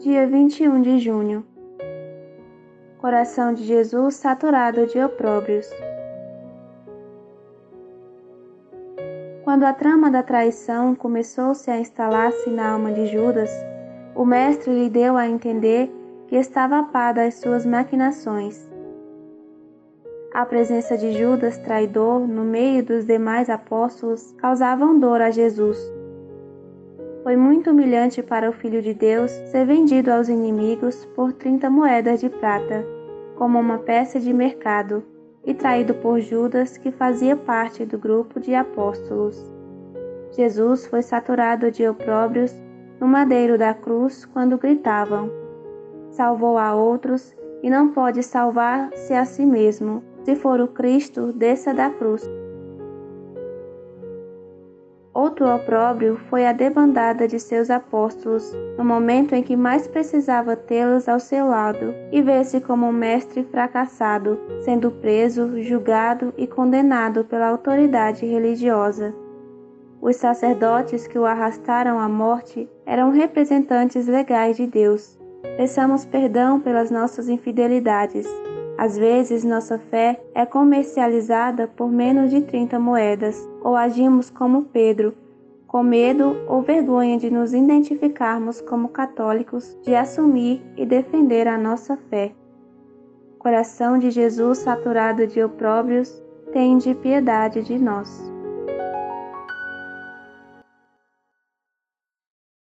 [0.00, 1.44] dia 21 de junho.
[2.96, 5.68] Coração de Jesus saturado de opróbrios.
[9.44, 13.50] Quando a trama da traição começou-se a instalar-se na alma de Judas,
[14.14, 15.92] o Mestre lhe deu a entender
[16.28, 18.58] que estava a par das suas maquinações.
[20.32, 25.99] A presença de Judas, traidor, no meio dos demais apóstolos, causavam dor a Jesus
[27.30, 32.18] foi muito humilhante para o Filho de Deus ser vendido aos inimigos por trinta moedas
[32.18, 32.84] de prata,
[33.36, 35.04] como uma peça de mercado,
[35.46, 39.48] e traído por Judas, que fazia parte do grupo de apóstolos.
[40.32, 42.52] Jesus foi saturado de opróbrios
[42.98, 45.30] no madeiro da cruz quando gritavam:
[46.10, 50.02] Salvou a outros e não pode salvar-se a si mesmo.
[50.24, 52.28] Se for o Cristo, desça da cruz.
[55.20, 61.10] Outro opróbrio foi a debandada de seus apóstolos, no momento em que mais precisava tê-los
[61.10, 67.48] ao seu lado, e ver-se como um mestre fracassado, sendo preso, julgado e condenado pela
[67.48, 69.14] autoridade religiosa.
[70.00, 75.18] Os sacerdotes que o arrastaram à morte eram representantes legais de Deus.
[75.58, 78.26] Peçamos perdão pelas nossas infidelidades.
[78.80, 85.12] Às vezes, nossa fé é comercializada por menos de 30 moedas, ou agimos como Pedro,
[85.66, 91.94] com medo ou vergonha de nos identificarmos como católicos, de assumir e defender a nossa
[92.08, 92.32] fé.
[93.38, 98.29] Coração de Jesus saturado de opróbrios, tende piedade de nós.